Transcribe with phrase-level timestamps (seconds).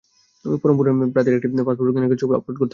[0.61, 2.69] Form পূরণের সময় প্রার্থীর একটি পাসপোর্ট আকারের রঙিন ছবি আপলোড করতে হবে।